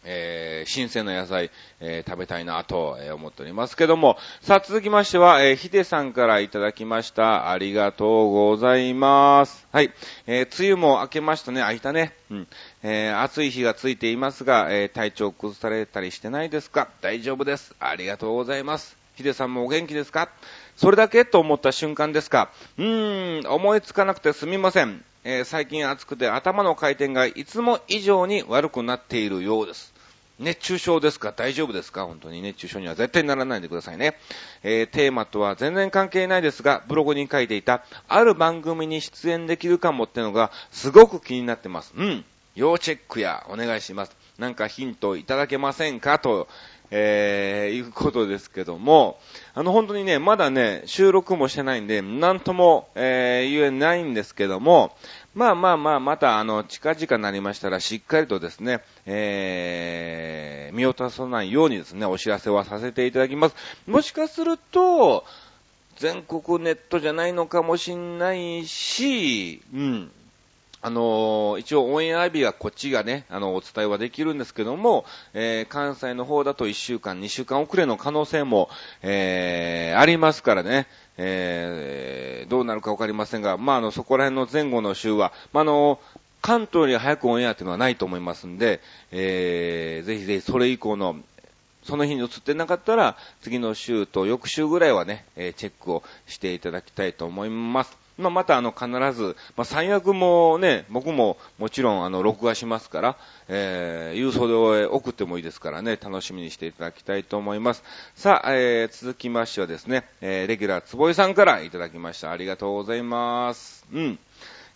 [0.05, 7.49] えー、新鮮な野菜、えー、食べたいなと、え思っておりますけども、さあ続きましては、えー、ヒデさんからいただきました。
[7.49, 9.67] ありがとうございます。
[9.71, 9.91] はい。
[10.27, 11.61] えー、梅雨も明けましたね。
[11.61, 12.13] 開いたね。
[12.29, 12.47] うん。
[12.83, 16.89] えー、暑い日がついていますが、えー、体調崩されたりしてないですか？
[17.01, 17.75] 大丈夫です。
[17.79, 18.97] ありがとうございます。
[19.15, 20.29] ヒデさんもお元気ですか？
[20.75, 22.51] それだけと思った瞬間ですか？
[22.77, 25.05] うーん、思いつかなくてすみません。
[25.23, 29.92] えー、最近暑くて頭の回転がいつも以上に悪くなっているようです。
[30.39, 31.31] 熱中症ですか？
[31.31, 32.05] 大丈夫ですか？
[32.05, 34.17] 本当に熱中症には絶対にならないでくださいね。
[34.63, 41.93] えー、テーマとは全然関係ないですが、ブログに書いていた、ある番組に出演できるかもってのが、すごく気になってます。
[41.95, 42.25] うん。
[42.55, 44.15] 要チェックや、お願いします。
[44.37, 46.17] なんかヒントいただけませんか？
[46.19, 46.47] と、
[46.89, 49.19] えー、いうことですけども、
[49.55, 54.95] あの本当にね、まだね、収録もしてないんで、なんとも、えー、言えないんですけども、
[55.33, 63.55] まあまあまあ、また、あの、近々なりましたら、しっかりとですね、えー、見落とさないようにですね、お知らせはさせていただきます。
[63.87, 65.25] もしかすると、
[65.97, 70.11] 全国ネットじゃないのかもしんないし、うん、
[70.85, 78.69] あの、一応オンエア日はこっちがね、あの、お伝えはできるんですけども、えー、関西の方だと1週間、2週間遅れの可能性も、
[79.01, 86.01] えー、ありますからね、えー、どうなるかわかりませんが、まあ、あの、そこら辺の前後の週は、まあ、あの、
[86.41, 88.81] 関東より早くオンエアっていうのはないと思いますんで、
[89.13, 91.15] えー、ぜひぜひそれ以降の、
[91.83, 98.02] その日に映ってなかったら、次の週と翌週ぐらいはね、え、チェックをしていただきたいと思います。
[98.23, 103.17] まあ、またあの、必ず、まあ、最悪もね、僕ももちろんあの、録画しますから、
[103.47, 107.83] えー、郵送で送ってもいいですからね、楽しみにしていただきたいと思います。
[108.15, 112.31] さあ、えー、続きましてはですね、えー、レギュラーつぼいさんからいただきました。
[112.31, 113.85] ありがとうございます。
[113.93, 114.19] うん。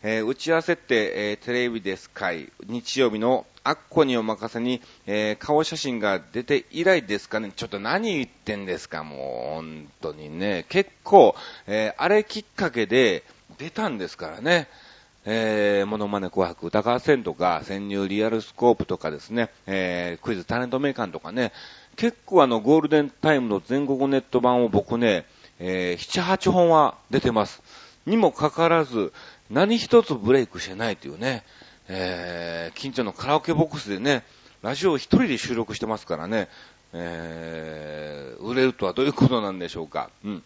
[0.03, 7.51] えー、打ち合わせって、えー、テレビですかい、日曜日のアッコにお任せに、えー、顔写真が出て以来ですかね？
[7.53, 10.67] ちょっと何言ってんですか、もう、本当にね。
[10.69, 11.35] 結構、
[11.65, 13.23] えー、あれきっかけで
[13.57, 14.67] 出たんですからね。
[15.29, 21.51] えー、モノマネ紅白歌合戦とか、潜入リアルスコープとかですね、えー、クイズタレント名鑑とかね、
[21.97, 25.25] 結構あの、ゴールデンタイムの全国ネット版を僕ね、
[25.59, 27.61] えー、7、8本は出てます。
[28.05, 29.11] にもかかわらず、
[29.49, 31.43] 何一つブレイクしてないというね、
[31.89, 34.23] えー、近所のカラオケボックスでね、
[34.61, 36.47] ラジオを一人で収録してますからね、
[36.93, 40.09] えー、売れるとはどういうことなんでしょうか。
[40.23, 40.43] うん。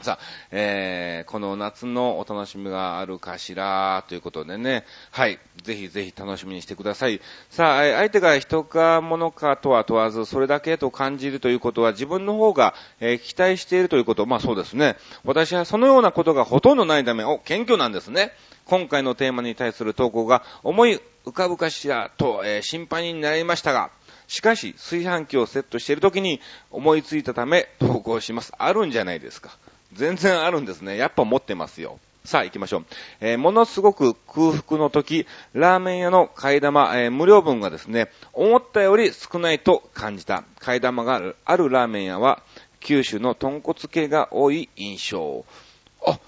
[0.00, 0.18] さあ、
[0.52, 7.20] えー、この夏のお楽しみがあるかしら、ということでね、はい、ぜひぜひ楽しみにしてください。
[7.50, 14.96] さあ、相手が人か物かとは問わず、それだけと感じるということは、自分の方が、えー、期待しているということ、まあそうですね。
[15.24, 18.30] 私はそのようなことがほとんどないため、お、謙虚なんですね。
[18.66, 23.90] 今回のテーマに対する投稿が思い浮かぶかしらと、えー、心配になりましたが、
[24.28, 26.40] しかし、炊飯器をセットしている時に
[26.70, 28.52] 思いついたため投稿します。
[28.58, 29.56] あるんじゃないですか。
[29.92, 30.96] 全然あるんですね。
[30.96, 31.98] やっぱ持ってますよ。
[32.24, 32.84] さあ行きましょう。
[33.20, 40.44] えー、ものすごく空腹の時、ラーメン屋の替え玉、えー、無料分がですね、思ったより少ないと感じた。
[40.60, 42.42] 替え玉があるラーメン屋は、
[42.80, 45.44] 九州の豚骨系が多い印象。
[46.06, 46.18] あ、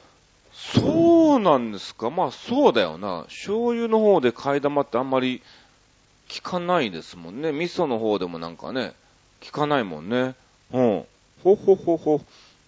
[0.52, 2.08] そうなんですか。
[2.08, 3.24] まあそうだよな。
[3.28, 5.42] 醤油の方で替え玉ってあんまり
[6.42, 7.52] 効かないですもんね。
[7.52, 8.94] 味噌の方でもなんかね、
[9.44, 10.34] 効かないもんね。
[10.72, 11.04] うん。
[11.42, 12.20] ほほほほ。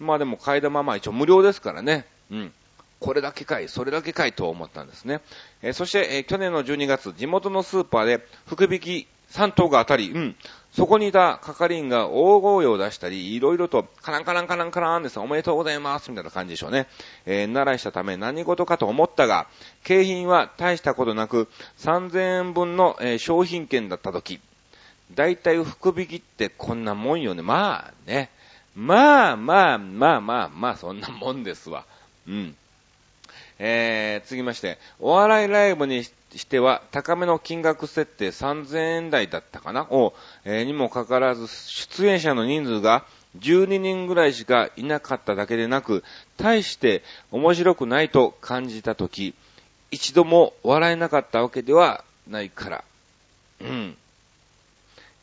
[0.03, 2.05] まあでも替え玉まあ一応無料ですからね。
[2.31, 2.53] うん。
[2.99, 5.21] これだけかい、それだけかいと思ったんですね。
[5.61, 10.35] えー、そして、えー、去年の12月、地元のスーパーで福引き3頭が当たり、うん。
[10.71, 15.19] そこにいた係員が大声を出したり、いろいろとカランカランカランカランです。
[15.19, 16.09] おめでとうございます。
[16.09, 16.87] みたいな感じでしょうね。
[17.25, 19.47] えー、鳴らしたため何事かと思ったが、
[19.83, 21.47] 景品は大したことなく、
[21.79, 24.39] 3000円分の、えー、商品券だった時、
[25.13, 27.41] だいたい福引きってこんなもんよね。
[27.43, 28.31] まあね。
[28.75, 31.85] まあまあまあまあまあ、そんなもんですわ。
[32.27, 32.55] うん。
[33.59, 36.13] えー、次まして、お笑いライブにし
[36.45, 39.83] ては高めの金額設定3000円台だったかな？
[39.83, 40.13] を、
[40.43, 43.05] えー、にもかかわらず、出演者の人数が
[43.39, 46.03] 12人ぐらいしかいなかっただけでなく、
[46.37, 49.35] 大して面白くないと感じたとき、
[49.91, 52.83] 一度も笑えなかったわけではないから。
[53.61, 53.97] うん。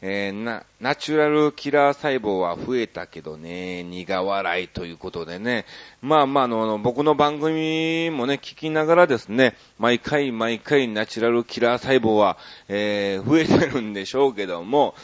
[0.02, 5.66] えー、な、ナチュラルキラー細胞は増えたけどね、苦笑いということでね。
[6.00, 12.38] まあまあ、あの、僕の番組もね、聞きながらですね、毎回毎回ナチュラルキラー細胞は、
[12.68, 14.94] えー、増えてるんでしょうけども、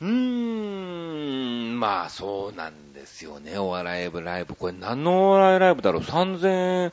[0.00, 4.54] うーん、まあそうなんですよね、お笑いライブ。
[4.54, 6.92] これ何のお笑いライブだろう ?3000 円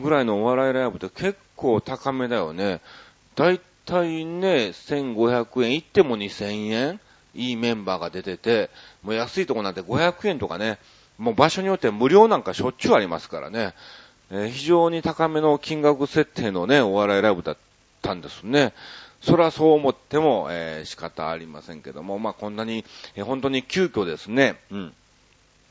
[0.00, 2.80] ぐらいのお笑いライブって結構高めだよね。
[3.36, 7.00] だい体ね、1500円、行っても2000円
[7.34, 8.70] いいメンバーが出てて、
[9.02, 10.78] もう安いとこなんて500円とかね、
[11.18, 13.74] もう場所によって無料なんかしょっちゅうありますからね、
[14.30, 17.56] えー、非常に高めの金額設定のね、お笑いライブだっ
[18.00, 18.72] たんですね。
[19.20, 24.94] それはそう思っても、えー、仕方ありませんけども、まあこんなに、えー、本当に急遽ですね、うん。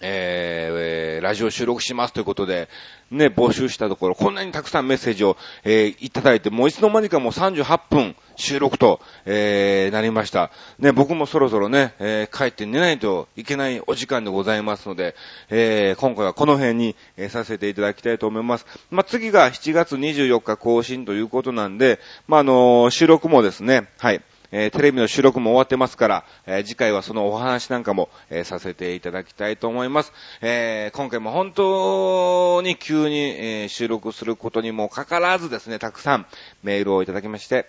[0.02, 2.70] えー、ラジオ収録しますということで、
[3.12, 10.52] ね、募集したところ、こんなにたくさんメッセージを、えー、いただいて、もういつの間にかもう38分収録と、えー、なりました。
[10.80, 15.16] ね、僕もそろそろね、えー、帰って寝ないといけないお時間でございますので、
[15.50, 18.66] えー、今回はこの辺に、えー、させていただきたいと思います。
[18.90, 24.22] まあ、次が7月24日更新ということなんで、まあ、あのー、収録もですね、はい、
[24.52, 30.14] えー、テレビの収録も終わってますから、えー、次回はそのお話なんかも、えー、させていただきたいと思います。
[30.42, 33.18] え今回も本当に急に、
[33.64, 36.26] え収録することにもかかわらずですね、たくさん
[36.64, 37.68] メールをいただきまして、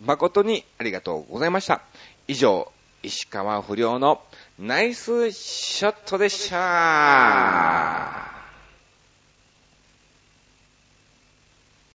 [0.00, 1.82] 誠にありがとうございました。
[2.26, 2.72] 以上、
[3.02, 4.22] 石川不良の
[4.58, 8.33] ナイスショットでした。